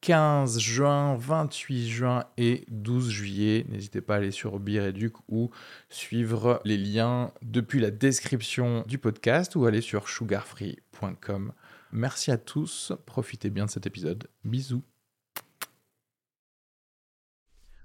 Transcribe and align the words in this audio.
15 0.00 0.58
juin, 0.58 1.16
28 1.16 1.88
juin 1.88 2.24
et 2.36 2.64
12 2.68 3.10
juillet. 3.10 3.66
N'hésitez 3.68 4.00
pas 4.00 4.14
à 4.14 4.16
aller 4.18 4.30
sur 4.30 4.58
Bireduc 4.60 5.14
ou 5.28 5.50
suivre 5.88 6.60
les 6.64 6.76
liens 6.76 7.32
depuis 7.42 7.80
la 7.80 7.90
description 7.90 8.84
du 8.86 8.98
podcast 8.98 9.56
ou 9.56 9.66
aller 9.66 9.80
sur 9.80 10.08
sugarfree.com. 10.08 11.52
Merci 11.92 12.30
à 12.30 12.38
tous, 12.38 12.92
profitez 13.06 13.50
bien 13.50 13.66
de 13.66 13.70
cet 13.70 13.86
épisode. 13.86 14.28
Bisous. 14.44 14.82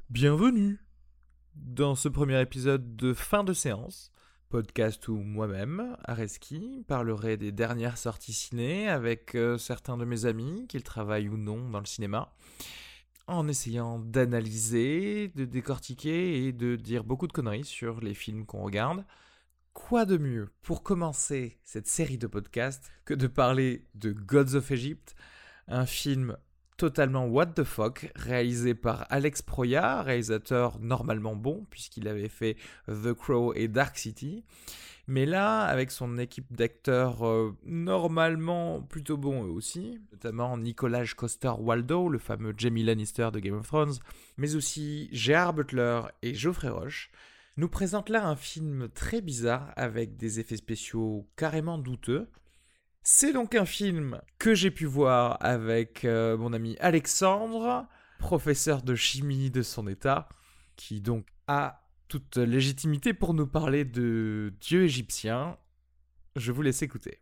Bienvenue 0.09 0.79
dans 1.55 1.95
ce 1.95 2.09
premier 2.09 2.41
épisode 2.41 2.95
de 2.95 3.13
fin 3.13 3.43
de 3.43 3.53
séance 3.53 4.11
podcast 4.51 5.07
où 5.07 5.15
moi-même, 5.15 5.95
Areski, 6.03 6.83
parlerai 6.85 7.37
des 7.37 7.53
dernières 7.53 7.97
sorties 7.97 8.33
ciné 8.33 8.89
avec 8.89 9.33
euh, 9.33 9.57
certains 9.57 9.97
de 9.97 10.03
mes 10.03 10.25
amis, 10.25 10.67
qu'ils 10.67 10.83
travaillent 10.83 11.29
ou 11.29 11.37
non 11.37 11.69
dans 11.69 11.79
le 11.79 11.85
cinéma, 11.85 12.33
en 13.27 13.47
essayant 13.47 13.97
d'analyser, 13.97 15.29
de 15.29 15.45
décortiquer 15.45 16.45
et 16.45 16.51
de 16.51 16.75
dire 16.75 17.05
beaucoup 17.05 17.27
de 17.27 17.31
conneries 17.31 17.63
sur 17.63 18.01
les 18.01 18.13
films 18.13 18.45
qu'on 18.45 18.61
regarde. 18.61 19.05
Quoi 19.71 20.03
de 20.03 20.17
mieux 20.17 20.49
pour 20.61 20.83
commencer 20.83 21.57
cette 21.63 21.87
série 21.87 22.17
de 22.17 22.27
podcasts 22.27 22.91
que 23.05 23.13
de 23.13 23.27
parler 23.27 23.87
de 23.95 24.11
Gods 24.11 24.55
of 24.55 24.69
Egypt, 24.69 25.15
un 25.67 25.85
film 25.85 26.35
totalement 26.81 27.27
what 27.27 27.45
the 27.53 27.63
fuck, 27.63 28.11
réalisé 28.15 28.73
par 28.73 29.05
Alex 29.11 29.43
Proya, 29.43 30.01
réalisateur 30.01 30.79
normalement 30.79 31.35
bon, 31.35 31.67
puisqu'il 31.69 32.07
avait 32.07 32.27
fait 32.27 32.57
The 32.87 33.13
Crow 33.13 33.53
et 33.53 33.67
Dark 33.67 33.99
City. 33.99 34.43
Mais 35.05 35.27
là, 35.27 35.61
avec 35.61 35.91
son 35.91 36.17
équipe 36.17 36.51
d'acteurs 36.51 37.27
euh, 37.27 37.55
normalement 37.65 38.81
plutôt 38.81 39.15
bons 39.15 39.45
eux 39.45 39.51
aussi, 39.51 40.01
notamment 40.11 40.57
Nicolas 40.57 41.05
Coster-Waldo, 41.05 42.09
le 42.09 42.17
fameux 42.17 42.55
Jamie 42.57 42.83
Lannister 42.83 43.29
de 43.31 43.39
Game 43.39 43.59
of 43.59 43.67
Thrones, 43.67 43.93
mais 44.37 44.55
aussi 44.55 45.07
Gérard 45.11 45.53
Butler 45.53 46.01
et 46.23 46.33
Geoffrey 46.33 46.69
Roche, 46.69 47.11
nous 47.57 47.69
présente 47.69 48.09
là 48.09 48.25
un 48.25 48.35
film 48.35 48.89
très 48.89 49.21
bizarre 49.21 49.71
avec 49.75 50.17
des 50.17 50.39
effets 50.39 50.57
spéciaux 50.57 51.27
carrément 51.35 51.77
douteux, 51.77 52.27
c'est 53.03 53.33
donc 53.33 53.55
un 53.55 53.65
film 53.65 54.21
que 54.37 54.53
j'ai 54.53 54.71
pu 54.71 54.85
voir 54.85 55.37
avec 55.39 56.05
euh, 56.05 56.37
mon 56.37 56.53
ami 56.53 56.77
Alexandre, 56.79 57.87
professeur 58.19 58.83
de 58.83 58.95
chimie 58.95 59.49
de 59.49 59.63
son 59.63 59.87
état, 59.87 60.29
qui 60.75 61.01
donc 61.01 61.27
a 61.47 61.87
toute 62.07 62.37
légitimité 62.37 63.13
pour 63.13 63.33
nous 63.33 63.47
parler 63.47 63.85
de 63.85 64.53
dieux 64.59 64.83
égyptiens. 64.83 65.57
Je 66.35 66.51
vous 66.51 66.61
laisse 66.61 66.81
écouter. 66.81 67.19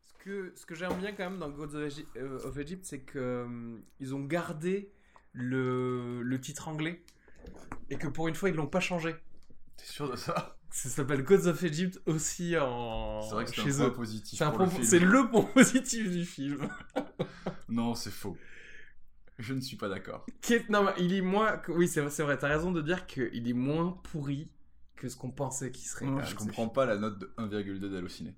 Ce 0.00 0.12
que, 0.24 0.52
ce 0.54 0.66
que 0.66 0.74
j'aime 0.74 0.96
bien 0.98 1.12
quand 1.12 1.30
même 1.30 1.38
dans 1.38 1.50
Gods 1.50 1.74
of, 1.74 2.58
Egypt, 2.58 2.84
c'est 2.84 3.04
qu'ils 3.04 3.20
euh, 3.20 4.12
ont 4.12 4.24
gardé 4.24 4.92
le, 5.32 6.22
le 6.22 6.40
titre 6.40 6.68
anglais 6.68 7.04
et 7.90 7.96
que 7.96 8.08
pour 8.08 8.28
une 8.28 8.34
fois 8.34 8.48
ils 8.48 8.54
l'ont 8.54 8.66
pas 8.66 8.80
changé. 8.80 9.14
T'es 9.76 9.84
sûr 9.84 10.10
de 10.10 10.16
ça? 10.16 10.55
Ça 10.70 10.88
s'appelle 10.88 11.22
Gods 11.22 11.46
of 11.46 11.62
Egypt 11.62 12.00
aussi 12.06 12.56
en. 12.58 13.22
C'est 13.22 13.34
vrai 13.34 13.44
que 13.44 13.50
c'est 13.50 13.80
un 13.80 13.90
point 13.90 13.90
positif. 13.90 14.38
C'est 14.88 14.98
le, 14.98 15.28
point 15.30 15.42
positif 15.54 16.10
du 16.10 16.24
film. 16.24 16.68
non, 17.68 17.94
c'est 17.94 18.10
faux. 18.10 18.36
Je 19.38 19.52
ne 19.54 19.60
suis 19.60 19.76
pas 19.76 19.88
d'accord. 19.88 20.26
Non, 20.70 20.86
il 20.98 21.14
est 21.14 21.20
moins. 21.20 21.60
Oui, 21.68 21.88
c'est 21.88 22.00
vrai, 22.00 22.38
t'as 22.38 22.48
raison 22.48 22.72
de 22.72 22.82
dire 22.82 23.06
qu'il 23.06 23.48
est 23.48 23.52
moins 23.52 24.00
pourri 24.10 24.50
que 24.96 25.08
ce 25.08 25.16
qu'on 25.16 25.30
pensait 25.30 25.70
qu'il 25.70 25.86
serait. 25.86 26.06
Non, 26.06 26.22
je 26.22 26.34
comprends 26.34 26.68
pas 26.68 26.86
la 26.86 26.96
note 26.96 27.18
de 27.18 27.32
1,2 27.38 27.78
d'Hallociné. 27.90 28.34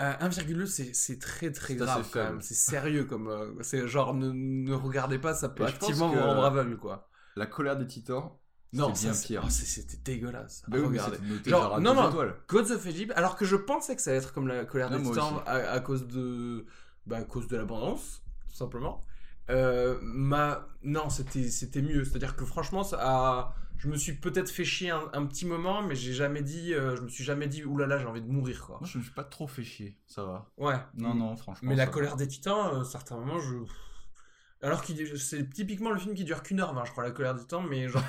Euh, 0.00 0.12
1,2 0.14 0.66
c'est 0.92 1.18
très 1.20 1.52
très 1.52 1.76
grave 1.76 2.08
quand 2.12 2.24
même. 2.24 2.40
C'est 2.40 2.54
sérieux 2.54 3.04
comme. 3.04 3.28
Euh, 3.28 3.52
c'est 3.62 3.86
genre 3.86 4.14
ne, 4.14 4.32
ne, 4.32 4.74
regardez 4.74 5.18
pas, 5.18 5.34
ça 5.34 5.48
peut 5.48 5.64
activement 5.64 6.08
vous 6.08 6.20
rendre 6.20 6.44
aveugle 6.44 6.78
quoi. 6.78 7.08
La 7.36 7.46
colère 7.46 7.76
des 7.76 7.86
titans, 7.86 8.36
non, 8.74 8.90
bien 8.90 9.12
pire. 9.12 9.42
Oh, 9.46 9.50
c'était 9.50 9.96
dégueulasse. 10.04 10.62
Bah 10.68 10.78
regardez. 10.84 11.18
Genre, 11.46 11.80
non, 11.80 11.94
non, 11.94 12.10
Gods 12.48 12.72
of 12.72 12.86
Egypt, 12.86 13.12
alors 13.16 13.36
que 13.36 13.44
je 13.44 13.56
pensais 13.56 13.96
que 13.96 14.02
ça 14.02 14.10
allait 14.10 14.20
être 14.20 14.32
comme 14.32 14.48
la 14.48 14.64
colère 14.64 14.90
des 14.90 15.02
titans 15.02 15.42
à, 15.46 15.80
cause 15.80 16.06
de, 16.06 16.66
bah, 17.06 17.18
à 17.18 17.22
cause 17.22 17.48
de 17.48 17.56
l'abondance, 17.56 18.22
tout 18.48 18.56
simplement. 18.56 19.02
Euh, 19.50 19.98
ma... 20.02 20.66
Non, 20.82 21.08
c'était 21.10 21.82
mieux. 21.82 22.04
C'est-à-dire 22.04 22.36
que 22.36 22.44
franchement, 22.44 22.82
ça 22.82 23.54
je 23.84 23.88
me 23.88 23.96
suis 23.96 24.14
peut-être 24.14 24.50
fait 24.50 24.64
chier 24.64 24.90
un, 24.90 25.26
petit 25.26 25.44
moment, 25.46 25.82
mais 25.82 25.94
j'ai 25.94 26.14
jamais 26.14 26.42
dit, 26.42 26.72
euh, 26.72 26.96
je 26.96 27.02
me 27.02 27.08
suis 27.08 27.24
jamais 27.24 27.48
dit, 27.48 27.64
oulala, 27.64 27.98
j'ai 27.98 28.06
envie 28.06 28.22
de 28.22 28.30
mourir. 28.30 28.64
Quoi. 28.64 28.78
Moi, 28.80 28.88
je 28.90 28.98
me 28.98 29.02
suis 29.02 29.12
pas 29.12 29.24
trop 29.24 29.46
fait 29.46 29.64
chier, 29.64 29.98
ça 30.06 30.24
va. 30.24 30.50
Ouais. 30.56 30.76
Non, 30.94 31.14
non, 31.14 31.36
franchement. 31.36 31.68
Mais 31.68 31.76
la 31.76 31.86
colère 31.86 32.16
des 32.16 32.26
titans, 32.26 32.74
euh, 32.74 32.84
certains 32.84 33.16
moments, 33.16 33.38
je. 33.40 33.56
Alors 34.64 34.82
que 34.82 35.16
c'est 35.16 35.50
typiquement 35.50 35.90
le 35.90 35.98
film 35.98 36.14
qui 36.14 36.24
dure 36.24 36.42
qu'une 36.42 36.58
heure 36.58 36.72
vingt, 36.72 36.86
je 36.86 36.90
crois, 36.90 37.04
La 37.04 37.10
colère 37.10 37.34
du 37.34 37.44
temps, 37.44 37.60
mais 37.60 37.86
genre 37.88 38.02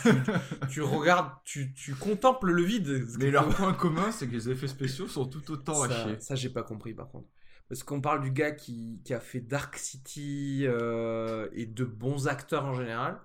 tu, 0.69 0.81
regardes, 0.81 1.29
tu, 1.43 1.73
contemples 1.99 2.49
le 2.49 2.63
vide. 2.63 3.05
Mais 3.19 3.29
leur 3.29 3.49
point 3.49 3.73
commun, 3.73 4.09
c'est 4.11 4.25
que 4.25 4.31
les 4.31 4.49
effets 4.49 4.69
spéciaux 4.69 5.07
sont 5.07 5.25
tout 5.25 5.51
autant 5.51 5.81
à 5.81 5.89
chier. 5.89 6.15
Ça, 6.19 6.35
j'ai 6.35 6.49
pas 6.49 6.63
compris 6.63 6.93
par 6.93 7.09
contre. 7.09 7.27
Parce 7.67 7.83
qu'on 7.83 7.99
parle 7.99 8.21
du 8.21 8.31
gars 8.31 8.51
qui, 8.51 9.01
a 9.09 9.19
fait 9.19 9.41
Dark 9.41 9.75
City 9.75 10.61
euh, 10.65 11.49
et 11.51 11.65
de 11.65 11.83
bons 11.83 12.27
acteurs 12.27 12.63
en 12.63 12.73
général. 12.73 13.19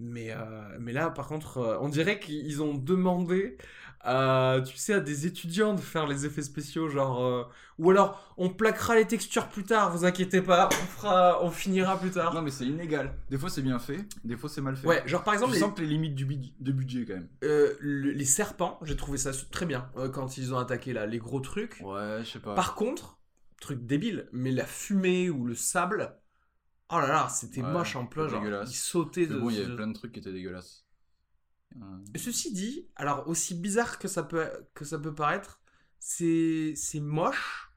Mais, 0.00 0.30
euh, 0.30 0.76
mais 0.80 0.92
là, 0.92 1.10
par 1.10 1.26
contre, 1.26 1.58
euh, 1.58 1.78
on 1.80 1.88
dirait 1.88 2.20
qu'ils 2.20 2.62
ont 2.62 2.74
demandé 2.74 3.56
tu 4.64 4.76
sais, 4.76 4.94
à 4.94 5.00
des 5.00 5.26
étudiants 5.26 5.74
de 5.74 5.80
faire 5.80 6.06
les 6.06 6.24
effets 6.24 6.42
spéciaux, 6.42 6.88
genre, 6.88 7.24
euh, 7.24 7.44
ou 7.78 7.90
alors 7.90 8.34
on 8.36 8.48
plaquera 8.48 8.96
les 8.96 9.06
textures 9.06 9.48
plus 9.48 9.64
tard, 9.64 9.90
vous 9.96 10.04
inquiétez 10.04 10.40
pas, 10.40 10.68
on 10.70 10.86
fera, 10.86 11.44
on 11.44 11.50
finira 11.50 11.98
plus 11.98 12.10
tard. 12.10 12.34
Non 12.34 12.42
mais 12.42 12.50
c'est 12.50 12.66
inégal. 12.66 13.14
Des 13.30 13.38
fois 13.38 13.50
c'est 13.50 13.62
bien 13.62 13.78
fait, 13.78 14.04
des 14.24 14.36
fois 14.36 14.48
c'est 14.48 14.60
mal 14.60 14.76
fait. 14.76 14.86
Ouais, 14.86 15.02
genre 15.06 15.24
par 15.24 15.34
exemple, 15.34 15.54
je 15.54 15.82
les... 15.82 15.88
limites 15.88 16.14
du 16.14 16.26
de 16.60 16.72
budget 16.72 17.04
quand 17.06 17.14
même. 17.14 17.28
Euh, 17.44 17.74
les 17.82 18.24
serpents, 18.24 18.78
j'ai 18.82 18.96
trouvé 18.96 19.18
ça 19.18 19.32
très 19.50 19.66
bien 19.66 19.90
euh, 19.96 20.08
quand 20.08 20.38
ils 20.38 20.54
ont 20.54 20.58
attaqué 20.58 20.92
là 20.92 21.06
les 21.06 21.18
gros 21.18 21.40
trucs. 21.40 21.80
Ouais, 21.82 22.20
je 22.20 22.30
sais 22.30 22.38
pas. 22.38 22.54
Par 22.54 22.74
contre, 22.74 23.18
truc 23.60 23.84
débile, 23.84 24.28
mais 24.32 24.52
la 24.52 24.64
fumée 24.64 25.30
ou 25.30 25.44
le 25.44 25.54
sable. 25.54 26.14
Oh 26.90 27.00
là 27.00 27.08
là, 27.08 27.28
c'était 27.28 27.62
moche 27.62 27.96
en 27.96 28.06
plein, 28.06 28.28
genre, 28.28 28.44
ils 28.66 28.74
sautaient 28.74 29.26
de. 29.26 29.38
Bon, 29.38 29.50
il 29.50 29.56
y 29.56 29.62
avait 29.62 29.74
plein 29.74 29.88
de 29.88 29.92
trucs 29.92 30.12
qui 30.12 30.20
étaient 30.20 30.32
dégueulasses. 30.32 30.84
Ceci 32.16 32.52
dit, 32.52 32.88
alors 32.96 33.28
aussi 33.28 33.54
bizarre 33.54 33.98
que 33.98 34.08
ça 34.08 34.22
peut, 34.22 34.48
que 34.74 34.84
ça 34.84 34.98
peut 34.98 35.14
paraître, 35.14 35.60
c'est 35.98 36.74
moche, 37.00 37.70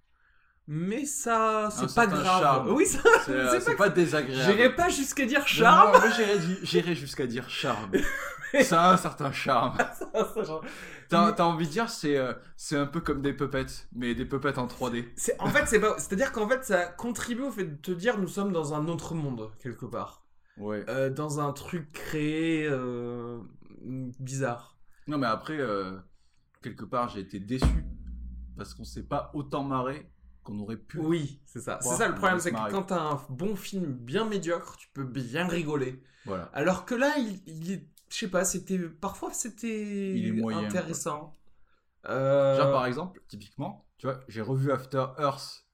mais 0.68 1.06
ça 1.06 1.70
c'est 1.72 1.94
pas 1.94 2.08
grave. 2.08 2.72
Oui, 2.72 2.86
c'est 3.26 3.66
pas, 3.66 3.76
pas, 3.76 3.90
désagréable. 3.90 4.52
J'irai 4.52 4.76
pas 4.76 4.90
jusqu'à 4.90 5.26
dire 5.26 5.46
charme. 5.48 6.02
j'irai 6.64 6.96
jusqu'à 6.96 7.28
dire 7.28 7.50
charme. 7.50 7.92
ça 8.64 8.84
a 8.84 8.94
un 8.94 8.98
certain 8.98 9.32
charme. 9.32 9.78
T'as 11.10 11.44
envie 11.44 11.68
de 11.68 11.72
dire 11.72 11.90
c'est 11.90 12.18
euh, 12.18 12.34
c'est 12.56 12.78
un 12.78 12.86
peu 12.86 13.02
comme 13.02 13.22
des 13.22 13.34
puppets, 13.34 13.66
mais 13.94 14.16
des 14.16 14.26
puppets 14.26 14.58
en 14.58 14.68
3D. 14.68 15.06
En 15.40 15.50
fait, 15.50 15.66
c'est 15.66 15.82
c'est-à-dire 15.98 16.32
qu'en 16.32 16.48
fait 16.48 16.64
ça 16.64 16.86
contribue 16.86 17.44
au 17.44 17.52
fait 17.52 17.66
de 17.66 17.76
te 17.76 17.92
dire 17.92 18.18
nous 18.18 18.28
sommes 18.28 18.52
dans 18.52 18.74
un 18.74 18.88
autre 18.88 19.14
monde 19.16 19.52
quelque 19.60 19.86
part. 19.86 20.22
Ouais. 20.58 20.84
Euh, 20.90 21.10
dans 21.10 21.40
un 21.40 21.54
truc 21.54 21.92
créé 21.92 22.68
euh, 22.70 23.40
bizarre. 23.82 24.78
Non, 25.08 25.18
mais 25.18 25.28
après, 25.28 25.60
euh, 25.60 25.98
quelque 26.62 26.86
part, 26.86 27.10
j'ai 27.10 27.22
été 27.22 27.40
déçu 27.40 27.86
parce 28.58 28.74
qu'on 28.74 28.84
s'est 28.84 29.04
pas 29.04 29.32
autant 29.34 29.64
marré 29.64 30.12
qu'on 30.44 30.60
aurait 30.60 30.78
pu. 30.78 31.00
Oui, 31.00 31.42
c'est 31.46 31.62
ça. 31.62 31.80
C'est 31.82 31.96
ça 31.96 32.08
le 32.08 32.16
problème, 32.16 32.40
c'est 32.40 32.52
que 32.52 32.72
quand 32.72 32.84
t'as 32.84 33.02
un 33.02 33.22
bon 33.30 33.56
film 33.56 33.94
bien 33.94 34.26
médiocre, 34.26 34.78
tu 34.78 34.88
peux 34.94 35.04
bien 35.04 35.48
rigoler. 35.48 36.02
Voilà. 36.26 36.50
Alors 36.54 36.86
que 36.86 36.94
là, 36.94 37.16
il, 37.18 37.72
est, 37.72 37.88
je 38.12 38.18
sais 38.18 38.28
pas, 38.28 38.46
c'était 38.46 38.78
parfois 38.78 39.34
c'était 39.34 40.34
intéressant. 40.54 41.36
Euh, 42.08 42.58
Genre 42.58 42.72
par 42.72 42.86
exemple, 42.86 43.22
typiquement, 43.28 43.86
tu 43.98 44.08
vois, 44.08 44.20
j'ai 44.28 44.42
revu 44.42 44.72
After 44.72 45.06
Earth 45.20 45.66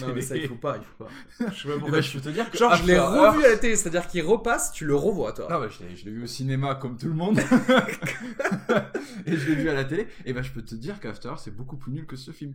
non, 0.00 0.14
mais 0.14 0.20
ça, 0.20 0.36
il 0.36 0.46
faut 0.46 0.56
pas, 0.56 0.76
il 0.76 0.84
faut 0.84 1.04
pas. 1.04 1.10
Je 1.52 1.62
sais 1.62 1.68
pas 1.68 1.78
pourquoi. 1.78 2.00
je 2.00 2.12
peux 2.12 2.20
te 2.20 2.28
dire 2.28 2.50
que. 2.50 2.58
Genre, 2.58 2.74
je 2.76 2.86
l'ai 2.86 2.98
revu 2.98 3.44
à 3.44 3.50
la 3.50 3.56
télé, 3.56 3.76
c'est-à-dire 3.76 4.06
qu'il 4.06 4.22
repasse, 4.22 4.72
tu 4.72 4.84
le 4.84 4.94
revois, 4.94 5.32
toi. 5.32 5.48
Non, 5.50 5.60
bah, 5.60 5.68
je 5.68 6.04
l'ai 6.04 6.10
vu 6.10 6.24
au 6.24 6.26
cinéma 6.26 6.74
comme 6.74 6.96
tout 6.96 7.08
le 7.08 7.14
monde. 7.14 7.38
et 9.26 9.36
je 9.36 9.48
l'ai 9.48 9.54
vu 9.54 9.68
à 9.68 9.74
la 9.74 9.84
télé. 9.84 10.08
Et 10.24 10.32
bah, 10.32 10.42
je 10.42 10.50
peux 10.50 10.62
te 10.62 10.74
dire 10.74 11.00
qu'After, 11.00 11.32
c'est 11.38 11.54
beaucoup 11.54 11.76
plus 11.76 11.92
nul 11.92 12.06
que 12.06 12.16
ce 12.16 12.30
film. 12.30 12.54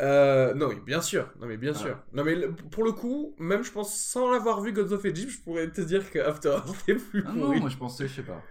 Euh, 0.00 0.54
non, 0.54 0.68
oui, 0.68 0.76
bien 0.84 1.02
sûr. 1.02 1.30
Non, 1.40 1.46
mais 1.46 1.56
bien 1.56 1.74
sûr. 1.74 1.98
Non, 2.12 2.24
mais 2.24 2.36
pour 2.70 2.84
le 2.84 2.92
coup, 2.92 3.34
même 3.38 3.62
je 3.62 3.70
pense, 3.70 3.94
sans 3.98 4.30
l'avoir 4.30 4.60
vu 4.62 4.72
Gods 4.72 4.92
of 4.92 5.04
Egypt, 5.04 5.30
je 5.30 5.40
pourrais 5.40 5.70
te 5.70 5.80
dire 5.80 6.10
qu'After, 6.10 6.56
c'est 6.86 6.94
plus 6.94 7.24
ah 7.26 7.32
Non, 7.32 7.56
moi 7.58 7.68
je 7.68 7.76
pensais, 7.76 8.08
je 8.08 8.14
sais 8.16 8.22
pas. 8.22 8.42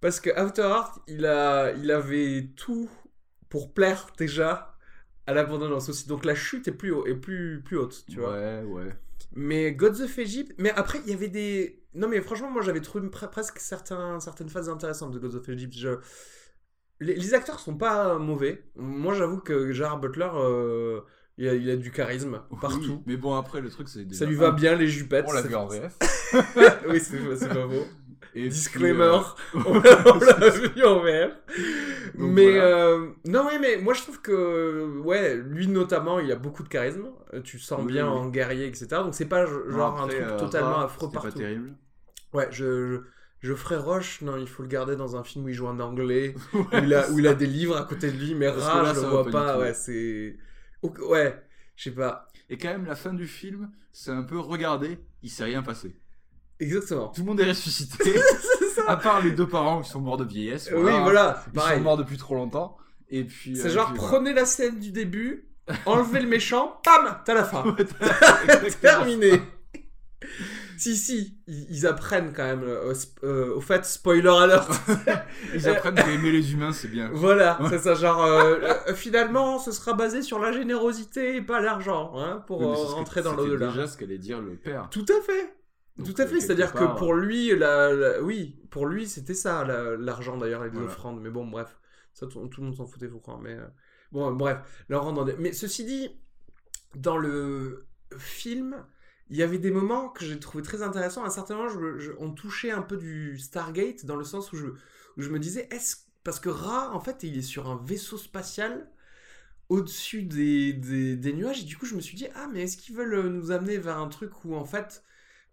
Parce 0.00 0.20
que 0.20 0.30
After 0.30 0.62
Heart, 0.62 1.00
il, 1.08 1.26
a, 1.26 1.72
il 1.72 1.90
avait 1.90 2.50
tout 2.56 2.88
pour 3.48 3.72
plaire 3.72 4.06
déjà 4.16 4.76
à 5.26 5.34
l'abondance 5.34 5.88
aussi. 5.88 6.06
Donc 6.06 6.24
la 6.24 6.34
chute 6.34 6.68
est 6.68 6.72
plus, 6.72 6.92
haut, 6.92 7.06
est 7.06 7.14
plus, 7.16 7.62
plus 7.64 7.76
haute, 7.78 8.04
tu 8.08 8.20
vois. 8.20 8.32
Ouais, 8.32 8.62
ouais. 8.62 8.96
Mais 9.34 9.72
Gods 9.72 10.02
of 10.02 10.18
Egypt. 10.18 10.52
Mais 10.58 10.70
après, 10.70 11.00
il 11.04 11.10
y 11.10 11.14
avait 11.14 11.28
des. 11.28 11.82
Non, 11.94 12.08
mais 12.08 12.20
franchement, 12.20 12.50
moi 12.50 12.62
j'avais 12.62 12.80
trouvé 12.80 13.08
pre- 13.08 13.28
presque 13.30 13.58
certains, 13.58 14.20
certaines 14.20 14.48
phases 14.48 14.68
intéressantes 14.68 15.12
de 15.12 15.18
Gods 15.18 15.36
of 15.36 15.48
Egypt. 15.48 15.74
Je- 15.76 15.98
Les, 17.00 17.14
les 17.14 17.34
acteurs 17.34 17.60
sont 17.60 17.76
pas 17.76 18.18
mauvais. 18.18 18.64
Moi 18.76 19.14
j'avoue 19.14 19.38
que 19.38 19.72
Gerard 19.72 20.00
Butler, 20.00 20.28
euh, 20.34 21.00
il, 21.36 21.48
a, 21.48 21.54
il 21.54 21.70
a 21.70 21.76
du 21.76 21.90
charisme 21.92 22.42
partout. 22.60 22.78
Oui, 22.80 23.02
mais 23.06 23.16
bon, 23.16 23.34
après, 23.36 23.60
le 23.60 23.70
truc, 23.70 23.88
c'est. 23.88 24.12
Ça 24.12 24.24
lui 24.24 24.34
va 24.34 24.50
bien 24.50 24.74
les 24.74 24.88
jupettes. 24.88 25.26
On 25.28 25.32
l'a 25.32 25.42
vu 25.42 25.54
en 25.54 25.66
VF. 25.66 25.96
oui, 26.88 27.00
c'est 27.00 27.48
pas 27.48 27.66
beau. 27.66 27.84
Et 28.34 28.48
Disclaimer, 28.48 29.18
puis, 29.52 29.60
euh, 29.60 29.62
on 29.66 30.18
l'a 30.18 30.50
vu 30.50 30.84
en. 30.84 31.00
Donc 32.14 32.30
mais 32.32 32.50
voilà. 32.50 32.64
euh, 32.64 33.08
non, 33.26 33.46
oui, 33.48 33.58
mais 33.60 33.76
moi 33.78 33.94
je 33.94 34.02
trouve 34.02 34.20
que 34.20 34.98
ouais, 35.00 35.36
lui 35.36 35.66
notamment, 35.68 36.18
il 36.18 36.30
a 36.32 36.36
beaucoup 36.36 36.62
de 36.62 36.68
charisme. 36.68 37.06
Tu 37.44 37.58
sens 37.58 37.80
Oui, 37.84 37.92
bien 37.92 38.04
oui. 38.06 38.18
en 38.18 38.28
guerrier, 38.28 38.66
etc. 38.66 38.86
Donc 39.02 39.14
c'est 39.14 39.26
pas 39.28 39.46
genre 39.46 40.00
après, 40.00 40.02
un 40.02 40.08
truc 40.08 40.22
euh, 40.32 40.38
totalement 40.38 40.80
affreux 40.80 41.10
partout. 41.10 41.28
pas 41.28 41.38
terrible. 41.38 41.74
Ouais, 42.34 42.48
je, 42.50 42.86
je, 42.86 42.98
Geoffrey 43.40 43.76
Roche, 43.76 44.20
non, 44.22 44.36
il 44.36 44.48
faut 44.48 44.62
le 44.62 44.68
garder 44.68 44.96
dans 44.96 45.16
un 45.16 45.22
film 45.22 45.44
où 45.44 45.48
il 45.48 45.54
joue 45.54 45.66
en 45.68 45.78
anglais, 45.80 46.34
où, 46.54 46.64
il 46.72 46.92
a, 46.94 47.08
où 47.10 47.18
il 47.18 47.26
a 47.26 47.34
des 47.34 47.46
livres 47.46 47.76
à 47.76 47.84
côté 47.84 48.10
de 48.10 48.16
lui, 48.18 48.34
mais 48.34 48.46
Parce 48.46 48.58
que 48.58 48.62
Ra, 48.62 48.82
là, 48.82 48.94
je 48.94 49.00
le 49.00 49.06
vois 49.06 49.30
pas 49.30 49.58
ouais, 49.58 49.74
c'est. 49.74 50.36
Ouais, 50.82 51.40
je 51.76 51.84
sais 51.84 51.90
pas. 51.94 52.28
Et 52.50 52.56
quand 52.58 52.68
même, 52.68 52.86
la 52.86 52.96
fin 52.96 53.12
du 53.14 53.26
film, 53.26 53.70
c'est 53.92 54.10
un 54.10 54.22
peu 54.22 54.38
regardez, 54.38 54.98
il 55.22 55.30
s'est 55.30 55.44
rien 55.44 55.62
passé. 55.62 55.94
Exactement. 56.60 57.08
Tout 57.08 57.20
le 57.20 57.26
monde 57.28 57.40
est 57.40 57.48
ressuscité, 57.48 58.14
ça. 58.74 58.82
à 58.88 58.96
part 58.96 59.22
les 59.22 59.30
deux 59.30 59.46
parents 59.46 59.82
qui 59.82 59.90
sont 59.90 60.00
morts 60.00 60.16
de 60.16 60.24
vieillesse. 60.24 60.70
oui, 60.74 60.90
voilà, 61.02 61.44
Ils 61.46 61.52
pareil. 61.52 61.78
sont 61.78 61.84
morts 61.84 61.96
depuis 61.96 62.16
trop 62.16 62.34
longtemps. 62.34 62.76
Et 63.08 63.22
puis. 63.24 63.56
C'est 63.56 63.68
euh, 63.68 63.70
genre, 63.70 63.92
puis 63.92 63.98
voilà. 63.98 64.16
prenez 64.18 64.32
la 64.32 64.44
scène 64.44 64.80
du 64.80 64.90
début, 64.90 65.48
enlevez 65.86 66.20
le 66.20 66.26
méchant, 66.28 66.80
pam, 66.82 67.18
t'as 67.24 67.34
la 67.34 67.44
fin. 67.44 67.76
Terminé. 68.80 69.40
Si, 70.78 70.96
si, 70.96 71.38
ils, 71.46 71.66
ils 71.70 71.86
apprennent 71.86 72.32
quand 72.32 72.44
même. 72.44 72.62
euh, 72.62 72.92
au 72.92 73.26
euh, 73.26 73.54
au 73.56 73.60
fait, 73.60 73.84
spoiler 73.84 74.28
alert. 74.28 74.70
Ils 75.54 75.68
apprennent 75.68 75.94
qu'à 75.94 76.10
aimer 76.10 76.32
les 76.32 76.52
humains, 76.52 76.72
c'est 76.72 76.88
bien. 76.88 77.10
voilà, 77.12 77.58
c'est 77.68 77.78
ça. 77.80 77.94
Genre, 77.94 78.22
euh, 78.24 78.58
euh, 78.88 78.94
finalement, 78.94 79.58
ce 79.58 79.72
sera 79.72 79.92
basé 79.94 80.22
sur 80.22 80.38
la 80.38 80.52
générosité 80.52 81.36
et 81.36 81.42
pas 81.42 81.60
l'argent, 81.60 82.12
hein, 82.16 82.42
pour 82.46 82.60
Oui, 82.60 82.66
euh, 82.66 82.74
c'est 82.76 82.92
rentrer 82.94 83.22
dans 83.22 83.34
l'au-delà. 83.34 83.68
déjà 83.68 83.86
ce 83.86 83.96
qu'allait 83.98 84.18
dire 84.18 84.40
le 84.40 84.56
père. 84.56 84.88
Tout 84.90 85.06
à 85.08 85.20
fait. 85.22 85.54
Donc, 85.96 86.14
Tout 86.14 86.22
à 86.22 86.26
fait. 86.26 86.40
C'est-à-dire 86.40 86.72
que 86.72 86.96
pour 86.96 87.14
lui, 87.14 87.56
la, 87.56 87.92
la- 87.92 88.22
oui, 88.22 88.60
pour 88.70 88.86
lui, 88.86 89.06
c'était 89.08 89.34
ça, 89.34 89.64
la- 89.64 89.96
l'argent 89.96 90.36
d'ailleurs, 90.36 90.64
et 90.64 90.68
les 90.70 90.74
Voilà. 90.76 90.86
offrandes. 90.88 91.20
Mais 91.20 91.30
bon, 91.30 91.46
bref, 91.46 91.76
ça, 92.14 92.26
tout, 92.26 92.46
tout 92.48 92.60
le 92.60 92.68
monde 92.68 92.76
s'en 92.76 92.86
foutait, 92.86 93.08
faut 93.08 93.18
croire. 93.18 93.40
Mais 93.40 93.56
bon, 94.12 94.30
bref, 94.32 94.58
leur 94.88 95.12
Mais 95.38 95.52
ceci 95.52 95.84
dit, 95.84 96.08
dans 96.94 97.16
le 97.16 97.86
film, 98.16 98.76
il 99.30 99.36
y 99.36 99.42
avait 99.42 99.58
des 99.58 99.70
moments 99.70 100.08
que 100.08 100.24
j'ai 100.24 100.38
trouvé 100.40 100.62
très 100.62 100.82
intéressants. 100.82 101.24
À 101.24 101.26
un 101.26 101.30
certain 101.30 101.56
moment, 101.56 101.68
je, 101.68 102.12
on 102.18 102.30
touchait 102.30 102.70
un 102.70 102.82
peu 102.82 102.96
du 102.96 103.38
Stargate 103.38 104.06
dans 104.06 104.16
le 104.16 104.24
sens 104.24 104.52
où 104.52 104.56
je, 104.56 104.66
je 105.16 105.28
me 105.30 105.38
disais, 105.38 105.68
est-ce 105.70 106.08
parce 106.24 106.40
que 106.40 106.50
Ra, 106.50 106.90
en 106.92 107.00
fait, 107.00 107.22
il 107.22 107.38
est 107.38 107.42
sur 107.42 107.70
un 107.70 107.80
vaisseau 107.84 108.18
spatial 108.18 108.90
au-dessus 109.70 110.22
des, 110.24 110.72
des, 110.74 111.32
nuages. 111.32 111.62
Et 111.62 111.64
du 111.64 111.76
coup, 111.76 111.86
je 111.86 111.94
me 111.94 112.00
suis 112.00 112.16
dit, 112.16 112.26
ah, 112.34 112.48
mais 112.52 112.62
est-ce 112.64 112.76
qu'ils 112.76 112.94
veulent 112.94 113.28
nous 113.28 113.50
amener 113.50 113.78
vers 113.78 113.98
un 113.98 114.08
truc 114.08 114.44
où, 114.44 114.54
en 114.54 114.64
fait, 114.64 115.04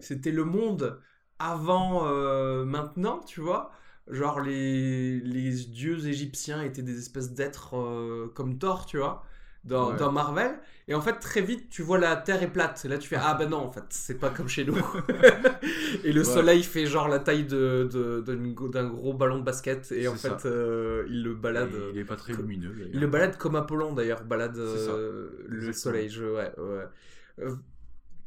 c'était 0.02 0.32
le 0.32 0.44
monde 0.44 1.02
avant 1.40 2.08
euh, 2.08 2.66
maintenant, 2.66 3.20
tu 3.20 3.42
vois? 3.42 3.72
Genre, 4.08 4.42
les, 4.42 5.20
les 5.22 5.52
dieux 5.52 6.08
égyptiens 6.08 6.62
étaient 6.62 6.84
des 6.84 7.00
espèces 7.00 7.32
d'êtres 7.34 7.78
euh, 7.78 8.32
comme 8.36 8.58
Thor, 8.60 8.86
tu 8.86 8.98
vois? 8.98 9.26
Dans, 9.66 9.92
Ouais. 9.92 9.98
dans 9.98 10.12
Marvel. 10.12 10.52
Et 10.88 10.94
en 10.94 11.02
fait, 11.02 11.14
très 11.20 11.42
vite, 11.42 11.70
tu 11.70 11.82
vois 11.82 11.98
la 11.98 12.16
Terre 12.16 12.44
est 12.44 12.48
plate. 12.52 12.86
Et 12.86 12.88
là, 12.88 12.98
tu 13.00 13.08
fais, 13.10 13.18
ah 13.20 13.34
ben 13.34 13.50
non, 13.50 13.58
en 13.58 13.72
fait, 13.72 13.84
c'est 13.90 14.20
pas 14.20 14.30
comme 14.30 14.48
chez 14.48 14.64
nous. 14.66 14.76
et 16.04 16.14
le 16.14 16.20
Ouais. 16.22 16.24
soleil 16.24 16.62
fait 16.64 16.86
genre 16.86 17.08
la 17.08 17.20
taille 17.20 17.46
de, 17.46 17.90
de- 17.92 18.68
d'un 18.68 18.88
gros 18.88 19.14
ballon 19.14 19.40
de 19.40 19.44
basket. 19.44 19.92
Et 19.92 20.08
en 20.08 20.16
fait, 20.16 20.46
euh, 20.46 21.06
il 21.10 21.24
le 21.24 21.34
balade. 21.34 21.70
Et 21.74 21.92
il 21.96 22.00
est 22.00 22.06
pas 22.06 22.16
très 22.16 22.34
lumineux. 22.34 22.74
Il 22.94 23.00
le 23.00 23.08
balade 23.08 23.38
comme 23.38 23.56
Apollon 23.56 23.94
d'ailleurs, 23.94 24.24
balade 24.24 24.58
euh, 24.58 25.30
le 25.48 25.74
soleil. 25.74 26.10
Je, 26.10 26.24
ouais. 26.26 26.52
Euh, 26.60 26.86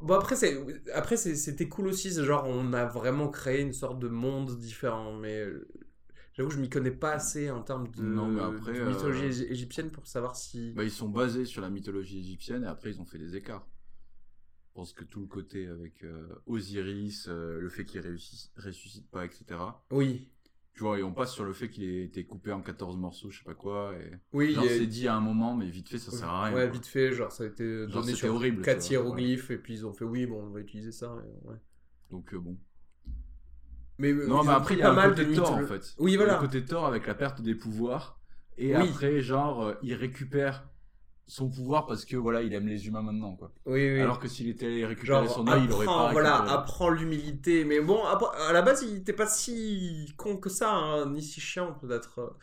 bon 0.00 0.14
après 0.14 0.36
c'est 0.36 0.56
après 0.94 1.16
c'était 1.16 1.68
cool 1.68 1.88
aussi, 1.88 2.10
genre 2.24 2.44
on 2.46 2.72
a 2.72 2.84
vraiment 2.84 3.28
créé 3.28 3.60
une 3.62 3.72
sorte 3.72 3.98
de 3.98 4.08
monde 4.08 4.56
différent, 4.58 5.12
mais 5.14 5.44
j'avoue 6.38 6.50
je 6.50 6.58
m'y 6.58 6.70
connais 6.70 6.90
pas 6.90 7.12
assez 7.12 7.50
en 7.50 7.62
termes 7.62 7.88
de, 7.88 8.02
Non, 8.02 8.28
mais 8.28 8.40
après, 8.40 8.72
de 8.72 8.84
mythologie 8.86 9.24
euh, 9.24 9.28
égy- 9.28 9.46
égyptienne 9.50 9.90
pour 9.90 10.06
savoir 10.06 10.36
si. 10.36 10.72
Bah, 10.72 10.84
ils 10.84 10.90
sont 10.90 11.08
basés 11.10 11.44
sur 11.44 11.60
la 11.60 11.68
mythologie 11.68 12.18
égyptienne 12.20 12.64
et 12.64 12.66
après 12.68 12.90
ils 12.90 13.00
ont 13.00 13.04
fait 13.06 13.18
des 13.18 13.36
écarts. 13.36 13.66
Je 14.68 14.80
pense 14.80 14.92
que 14.92 15.04
tout 15.04 15.20
le 15.20 15.26
côté 15.26 15.66
avec 15.66 16.04
euh, 16.04 16.28
Osiris, 16.46 17.26
euh, 17.28 17.58
le 17.60 17.68
fait 17.68 17.84
qu'il 17.84 18.00
ressuscite 18.56 19.10
pas, 19.10 19.24
etc. 19.24 19.60
Oui, 19.90 20.30
Tu 20.74 20.84
vois, 20.84 20.96
et 21.00 21.02
on 21.02 21.12
passe 21.12 21.32
sur 21.34 21.44
le 21.44 21.52
fait 21.52 21.68
qu'il 21.68 21.82
ait 21.82 22.04
été 22.04 22.24
coupé 22.24 22.52
en 22.52 22.62
14 22.62 22.96
morceaux, 22.96 23.28
je 23.30 23.38
sais 23.38 23.44
pas 23.44 23.54
quoi. 23.56 23.92
Et... 23.98 24.12
oui. 24.32 24.52
Genre, 24.54 24.64
c'est 24.68 24.86
dit 24.86 25.08
à 25.08 25.16
un 25.16 25.20
moment, 25.20 25.56
mais 25.56 25.68
vite 25.68 25.88
fait, 25.88 25.98
ça 25.98 26.12
sert 26.12 26.28
à 26.28 26.44
rien. 26.44 26.54
Ouais, 26.54 26.62
quoi. 26.66 26.72
vite 26.72 26.86
fait, 26.86 27.12
genre 27.12 27.32
ça 27.32 27.42
a 27.42 27.46
été 27.48 27.88
Genre, 27.88 28.02
donné 28.02 28.14
sur 28.14 28.32
horrible, 28.32 28.58
tu 28.58 28.62
4 28.66 28.78
vois, 28.78 28.90
hiéroglyphes 28.92 29.50
et 29.50 29.58
puis 29.58 29.74
ils 29.74 29.84
ont 29.86 29.92
fait 29.92 30.04
oui 30.04 30.26
bon 30.26 30.44
on 30.44 30.50
va 30.50 30.60
utiliser 30.60 30.92
ça. 30.92 31.16
et 31.26 31.48
ouais. 31.48 31.56
Donc, 32.10 32.32
bon. 32.36 32.56
Mais 33.98 34.12
Non, 34.12 34.44
mais 34.44 34.52
après, 34.52 34.74
il 34.74 34.80
y 34.80 34.82
a 34.82 34.88
pas 34.90 34.94
mal 34.94 35.14
de 35.14 35.22
côté 35.24 35.36
tort, 35.36 35.52
en 35.52 35.66
fait. 35.66 35.94
Oui 35.98 36.12
Il 36.12 36.14
y 36.14 36.16
a 36.16 36.18
voilà. 36.24 36.34
Le 36.34 36.40
côté 36.40 36.64
tort 36.64 36.86
avec 36.86 37.06
la 37.06 37.14
perte 37.14 37.40
des 37.42 37.54
pouvoirs. 37.54 38.18
Et 38.56 38.76
Oui. 38.76 38.88
après, 38.90 39.20
genre, 39.20 39.62
euh, 39.64 39.74
il 39.82 39.94
récupère 39.94 40.64
son 41.26 41.50
pouvoir 41.50 41.86
parce 41.86 42.04
que, 42.04 42.16
voilà, 42.16 42.42
il 42.42 42.54
aime 42.54 42.66
les 42.68 42.86
humains 42.86 43.02
maintenant, 43.02 43.36
quoi. 43.36 43.52
Oui 43.66 43.92
oui. 43.92 44.00
Alors 44.00 44.18
que 44.18 44.28
s'il 44.28 44.48
était 44.48 44.66
allé 44.66 44.86
récupérer 44.86 45.24
Genre, 45.26 45.34
son 45.34 45.46
œil, 45.48 45.62
il 45.64 45.72
aurait 45.72 45.86
pas 45.86 46.10
voilà, 46.12 46.36
récupéré. 46.38 46.58
apprend 46.58 46.88
l'humilité. 46.90 47.64
Mais 47.64 47.80
bon, 47.80 48.02
à 48.04 48.52
la 48.52 48.62
base, 48.62 48.82
il 48.82 48.96
était 48.98 49.12
pas 49.12 49.26
si 49.26 50.12
con 50.16 50.36
que 50.38 50.48
ça, 50.48 50.72
hein, 50.72 51.10
ni 51.10 51.20
si 51.22 51.40
chiant 51.40 51.74
peut-être. 51.74 52.36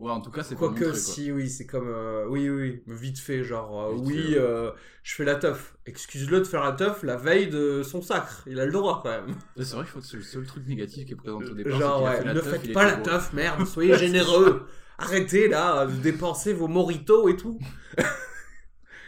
Ouais, 0.00 0.10
en 0.10 0.22
tout 0.22 0.30
cas, 0.30 0.42
c'est 0.42 0.56
pas 0.56 0.70
quoi. 0.70 0.94
si, 0.94 1.30
oui, 1.30 1.50
c'est 1.50 1.66
comme. 1.66 1.88
euh, 1.88 2.24
oui, 2.26 2.48
oui, 2.48 2.82
vite 2.86 3.18
fait, 3.18 3.44
genre, 3.44 3.82
euh, 3.82 3.94
Vite 3.94 4.04
oui, 4.06 4.14
fait, 4.14 4.28
ouais. 4.30 4.38
euh, 4.38 4.70
je 5.02 5.14
fais 5.14 5.24
la 5.24 5.34
teuf. 5.34 5.76
Excuse-le 5.84 6.38
de 6.38 6.44
faire 6.44 6.64
la 6.64 6.72
teuf 6.72 7.02
la 7.02 7.16
veille 7.16 7.48
de 7.48 7.82
son 7.82 8.00
sacre. 8.00 8.42
Il 8.46 8.58
a 8.60 8.64
le 8.64 8.72
droit 8.72 9.00
quand 9.02 9.10
même. 9.10 9.36
C'est 9.58 9.74
vrai 9.74 9.84
que 9.84 10.00
c'est 10.00 10.16
le 10.16 10.22
seul 10.22 10.46
truc 10.46 10.66
négatif 10.66 11.04
qui 11.04 11.12
est 11.12 11.16
présenté 11.16 11.50
au 11.50 11.54
départ. 11.54 11.78
Genre, 11.78 12.08
c'est 12.08 12.22
qu'il 12.22 12.28
a 12.30 12.32
ouais, 12.32 12.34
la 12.34 12.34
ne 12.34 12.40
faites 12.40 12.72
pas 12.72 12.84
la 12.86 12.96
teuf, 12.96 13.34
merde, 13.34 13.66
soyez 13.66 13.94
généreux. 13.98 14.66
Arrêtez 14.96 15.48
là 15.48 15.84
de 15.84 15.92
dépenser 15.92 16.54
vos 16.54 16.68
moritos 16.68 17.28
et 17.28 17.36
tout. 17.36 17.58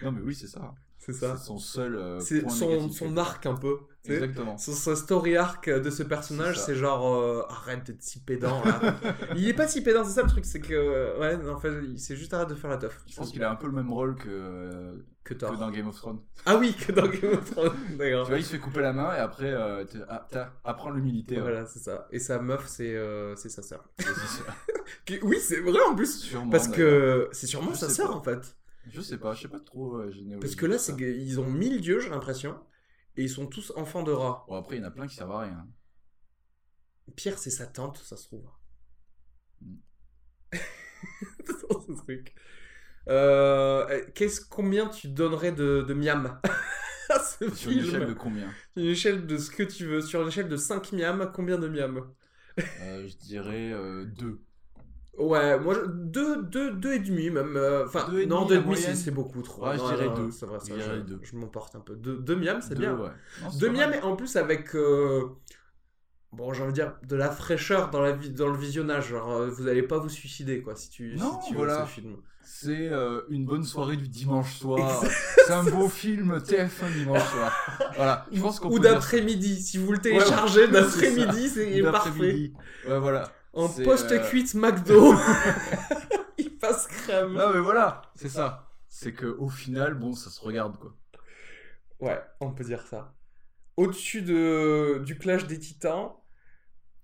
Non, 0.03 0.13
mais 0.13 0.21
oui, 0.23 0.35
c'est 0.35 0.47
ça. 0.47 0.75
C'est 1.05 1.13
C'est 1.13 1.37
son 1.37 1.59
seul. 1.59 1.97
euh, 1.97 2.21
C'est 2.21 2.49
son, 2.49 2.89
son 2.89 3.17
arc 3.17 3.45
un 3.47 3.55
peu. 3.55 3.79
Exactement. 4.05 4.57
Son, 4.59 4.73
son 4.73 4.97
story 4.97 5.37
arc 5.37 5.69
de 5.71 5.91
ce 5.91 6.03
personnage, 6.03 6.59
C'est 6.59 6.75
ça. 6.75 6.75
genre 6.75 7.15
euh, 7.15 7.43
arrête 7.49 7.85
d'être 7.87 8.03
si 8.03 8.21
pédant 8.21 8.63
là. 8.65 8.81
il 9.37 9.49
est 9.49 9.55
pas 9.55 9.69
si 9.69 9.81
pédant, 9.83 10.05
c'est 10.05 10.13
ça 10.13 10.23
le 10.23 10.29
truc, 10.29 10.45
c'est 10.45 10.61
que 10.61 11.19
ouais, 11.21 11.39
en 11.49 11.59
fait, 11.59 11.73
il- 11.85 11.99
c'est 12.01 12.17
juste 12.17 12.33
arrête 12.35 12.49
de 12.49 12.55
faire 12.57 12.71
la 12.71 12.79
teuf. 12.79 13.01
Je 13.07 13.15
pense 13.17 13.31
qu'il 13.31 13.43
a 13.45 13.51
un 13.51 13.55
peu 13.57 13.67
le 13.67 13.73
même 13.73 13.93
rôle 13.93 14.17
que, 14.17 14.29
euh, 14.29 14.93
que 15.25 15.35
dans 15.35 15.71
Game 15.71 15.87
of 15.89 15.97
Thrones. 15.97 16.19
Ah 16.47 16.57
oui, 16.57 16.75
que 16.75 16.91
dans 16.93 17.07
Game 17.07 17.33
of 17.35 17.49
Thrones, 17.51 17.73
d'accord. 17.99 18.25
Tu 18.27 18.31
vois, 18.33 18.39
il 18.39 18.45
se 18.45 18.51
fait 18.53 18.59
couper 18.59 18.81
la 18.81 18.93
main 18.93 19.15
et 19.15 19.19
après, 19.19 19.53
euh, 19.53 19.85
te- 19.85 19.99
ah, 20.09 20.27
t'as- 20.31 20.53
apprends 20.65 20.91
l'humilité. 20.91 21.37
ouais. 21.37 21.43
Voilà, 21.43 21.67
c'est 21.67 21.79
ça. 21.79 22.09
Et 22.11 22.19
sa 22.19 22.41
meuf, 22.41 22.67
c'est 22.67 22.97
c'est 23.37 23.49
sa 23.51 23.63
sœur. 23.63 23.85
Ça. 23.99 24.07
Oui, 25.23 25.39
c'est 25.41 25.61
vrai 25.61 25.81
en 25.89 25.95
plus. 25.95 26.19
Sûrement, 26.21 26.51
Parce 26.51 26.69
que 26.69 27.29
c'est 27.33 27.47
sûrement 27.47 27.75
sa 27.75 27.89
sœur 27.89 28.15
en 28.17 28.23
fait. 28.23 28.57
Je 28.91 29.01
sais 29.01 29.19
pas, 29.19 29.35
je 29.35 29.43
sais 29.43 29.49
pas 29.49 29.61
trop. 29.61 29.97
euh, 29.97 30.13
Parce 30.41 30.57
que 30.57 30.67
là, 30.67 30.79
c'est 30.79 30.97
qu'ils 30.97 31.41
ont 31.41 31.49
mille 31.51 31.81
dieux, 31.81 32.01
j'ai 32.01 32.11
l'impression. 32.11 32.59
Et 33.17 33.23
ils 33.23 33.31
sont 33.31 33.47
tous 33.47 33.73
enfants 33.77 34.03
de 34.03 34.13
rats. 34.13 34.45
Bon, 34.49 34.57
après, 34.57 34.77
il 34.77 34.81
y 34.81 34.83
en 34.85 34.89
a 34.89 34.91
plein 34.91 35.07
qui 35.07 35.15
servent 35.15 35.33
à 35.33 35.41
rien. 35.41 35.69
Pierre, 37.17 37.39
c'est 37.39 37.51
sa 37.51 37.67
tante, 37.67 37.99
ça 37.99 38.17
se 38.17 38.25
trouve. 38.27 38.49
Mm. 39.61 39.77
Ce 41.47 41.93
truc. 42.03 42.35
Euh, 43.09 44.05
qu'est-ce, 44.15 44.41
combien 44.41 44.89
tu 44.89 45.09
donnerais 45.09 45.53
de, 45.53 45.85
de 45.87 45.95
miam 45.95 46.41
à 47.11 47.19
ce 47.19 47.51
Sur 47.55 47.71
une 47.73 47.81
film 47.83 47.89
échelle 47.89 48.07
de 48.07 48.15
combien 48.15 48.55
Une 48.77 48.85
échelle 48.87 49.27
de 49.27 49.37
ce 49.37 49.51
que 49.51 49.63
tu 49.65 49.87
veux. 49.87 50.01
Sur 50.01 50.23
une 50.23 50.29
échelle 50.29 50.49
de 50.49 50.57
5 50.57 50.93
miam, 50.93 51.31
combien 51.35 51.59
de 51.59 51.69
miam? 51.69 52.13
Euh, 52.81 53.07
Je 53.09 53.17
dirais 53.17 53.73
euh, 53.73 54.05
deux. 54.05 54.41
Ouais, 55.19 55.59
moi, 55.61 55.75
je- 55.75 55.87
deux, 55.91 56.43
deux, 56.45 56.73
deux 56.73 56.95
et 56.95 56.99
demi 56.99 57.31
même. 57.31 57.57
euh, 57.57 57.85
Enfin, 57.87 58.09
Deux 58.11 58.21
et 58.23 58.27
non, 58.27 58.47
demi, 58.47 58.49
deux 58.49 58.55
et 58.55 58.59
la 58.59 58.63
demi, 58.65 58.77
c'est, 58.77 58.95
c'est 58.95 59.11
beaucoup 59.11 59.43
trop. 59.43 59.63
Ouais, 59.67 59.77
je 59.79 59.83
Non, 59.83 59.89
dirais 59.89 60.09
non, 60.09 60.15
deux. 60.17 60.31
C'est 60.31 60.47
vrai, 60.47 60.59
Je 60.61 60.65
ça, 60.67 60.75
dirais 60.75 61.03
je, 61.07 61.15
je 61.23 61.37
m'emporte 61.37 61.77
un 61.77 61.81
peu. 61.81 61.95
Deux, 61.97 62.17
deux 62.19 62.37
miam, 62.37 62.61
c'est 62.63 62.75
bien. 62.79 62.99
ouais. 62.99 63.11
Non, 63.39 63.51
c'est 63.51 63.59
Deux 63.61 63.67
pas 63.67 63.73
miam, 63.73 63.93
et 63.93 64.01
en 64.01 64.17
plus 64.17 64.37
avec. 64.37 64.75
euh, 64.75 65.29
Bon, 66.33 66.55
j'ai 66.55 66.63
envie 66.63 66.73
de 66.73 66.77
dire 66.77 66.95
de 67.07 67.15
la 67.17 67.31
fraîcheur 67.31 67.91
dans, 67.91 68.01
la 68.01 68.13
dans 68.13 68.49
le 68.49 68.57
visionnage. 68.57 69.09
Genre, 69.09 69.31
euh, 69.31 69.51
vous 69.51 69.67
allez 69.69 69.83
pas 69.83 69.99
vous 69.99 70.09
suicider, 70.09 70.63
quoi, 70.63 70.75
si 70.75 70.89
tu, 70.89 71.19
Non, 71.19 71.41
si 71.41 71.49
tu 71.49 71.55
voilà. 71.55 71.77
vois 71.77 71.87
ce 71.87 71.93
film. 71.93 72.17
C'est 72.41 72.89
euh, 72.89 73.21
une 73.29 73.45
bonne 73.45 73.65
soirée 73.65 73.97
du 73.97 74.09
dimanche 74.09 74.55
soir. 74.57 75.03
C'est 75.37 75.53
un 75.53 75.65
beau 75.65 75.89
film 75.89 76.41
TF1 76.41 76.91
dimanche 76.91 77.29
soir. 77.31 77.53
Voilà, 77.97 78.27
je 78.33 78.41
pense 78.41 78.59
qu'on 78.61 78.71
Ou 78.71 78.79
d'après-midi. 78.79 79.63
Si 79.63 79.77
vous 79.79 79.93
le 79.93 79.99
Ouais, 79.99 80.01
téléchargez 80.01 80.67
ouais, 80.67 80.73
d'après-midi, 80.73 81.49
c'est 81.51 81.73
c'est 81.75 81.83
parfait. 81.91 82.43
Ouais, 82.85 82.99
voilà. 82.99 83.33
En 83.55 83.69
post-cuite 83.69 84.55
McDo. 84.55 85.15
il 86.39 86.57
passe 86.59 86.87
crème. 86.87 87.35
Non 87.35 87.53
mais 87.53 87.61
voilà, 87.61 88.03
c'est 88.15 88.29
ça. 88.29 88.69
C'est 88.89 89.13
que 89.13 89.27
au 89.27 89.49
final, 89.49 89.95
bon, 89.95 90.13
ça 90.15 90.31
se 90.31 90.41
regarde 90.41 90.77
quoi. 90.79 90.95
Ouais, 92.01 92.21
on 92.41 92.53
peut 92.53 92.65
dire 92.65 92.87
ça. 92.87 93.15
Au-dessus 93.77 94.23
de... 94.23 95.03
du 95.05 95.17
clash 95.19 95.47
des 95.47 95.59
titans. 95.59 96.13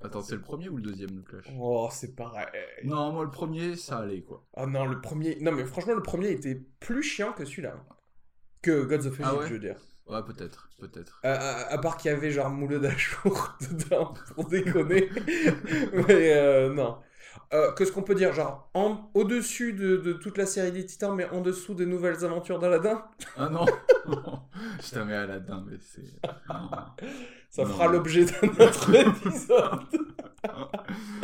Attends, 0.01 0.23
c'est 0.23 0.35
le 0.37 0.43
premier 0.43 0.69
ou 0.69 0.77
le 0.77 0.83
deuxième 0.83 1.17
le 1.17 1.23
clash? 1.23 1.47
Oh, 1.59 1.89
c'est 1.91 2.15
pareil. 2.15 2.47
Non, 2.85 3.13
moi 3.13 3.25
le 3.25 3.31
premier, 3.31 3.75
ça 3.77 3.99
allait 3.99 4.23
quoi. 4.23 4.47
Oh 4.57 4.67
non, 4.67 4.87
le 4.87 5.01
premier. 5.01 5.39
Non, 5.41 5.53
mais 5.53 5.65
franchement, 5.65 5.95
le 5.95 6.03
premier 6.03 6.31
était 6.31 6.55
plus 6.81 7.03
chiant 7.03 7.33
que 7.33 7.45
celui-là. 7.45 7.75
Que 8.63 8.85
Gods 8.85 9.07
of 9.07 9.21
Egypt, 9.21 9.23
Ah 9.25 9.35
ouais? 9.37 9.47
je 9.49 9.53
veux 9.55 9.59
dire. 9.59 9.81
Ouais, 10.09 10.23
peut-être, 10.23 10.69
peut-être. 10.81 11.21
À, 11.23 11.33
à- 11.33 11.73
à 11.75 11.79
part 11.79 11.97
qu'il 11.99 12.11
y 12.11 12.15
avait 12.15 12.31
genre 12.31 12.49
Moulin 12.51 12.79
d'Achour 12.79 13.57
dedans, 13.71 14.15
pour 14.35 14.47
déconner. 14.49 15.09
mais 16.09 16.33
euh, 16.37 16.73
non. 16.73 16.97
Euh, 17.53 17.73
Qu'est-ce 17.77 17.93
qu'on 17.93 18.03
peut 18.03 18.15
dire? 18.15 18.33
Genre, 18.33 18.71
en- 18.75 19.11
au-dessus 19.15 19.73
de, 19.75 19.97
de 19.99 20.13
toute 20.15 20.37
la 20.39 20.47
série 20.47 20.73
des 20.73 20.85
Titans, 20.87 21.15
mais 21.15 21.29
en 21.31 21.41
dessous 21.41 21.75
des 21.75 21.87
nouvelles 21.87 22.25
aventures 22.25 22.59
d'Aladin? 22.59 23.05
Ah 23.37 23.49
non, 23.49 23.65
je 24.83 24.95
t'en 24.95 25.05
mets 25.05 25.15
à 25.15 25.27
la 25.27 25.39
dinde, 25.41 25.67
mais 25.71 25.77
c'est. 25.81 26.03
Ça 27.51 27.63
Non. 27.65 27.69
fera 27.69 27.87
l'objet 27.89 28.25
d'un 28.25 28.49
autre 28.67 28.95
épisode. 28.95 29.81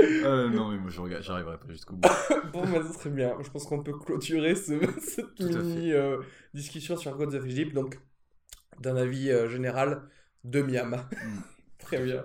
Euh, 0.01 0.49
non, 0.51 0.69
mais 0.71 0.79
moi 0.79 0.91
je 0.91 1.23
j'arriverai 1.23 1.59
pas 1.59 1.69
jusqu'au 1.73 1.95
bout. 1.97 2.09
bon, 2.53 2.63
bah, 2.67 2.83
ça 2.87 2.93
serait 2.99 3.11
bien. 3.11 3.35
Je 3.43 3.51
pense 3.51 3.65
qu'on 3.67 3.83
peut 3.83 3.93
clôturer 3.99 4.55
ce- 4.55 4.79
cette 5.01 5.41
mini 5.41 5.93
euh, 5.93 6.19
discussion 6.55 6.97
sur 6.97 7.17
Gods 7.17 7.35
of 7.35 7.45
Egypt. 7.47 7.75
Donc, 7.75 7.99
d'un 8.81 8.97
avis 8.97 9.31
euh, 9.31 9.49
général, 9.49 10.03
de 10.45 10.63
Miam. 10.63 11.09
Mm. 11.23 11.41
Très 11.79 12.03
bien. 12.03 12.25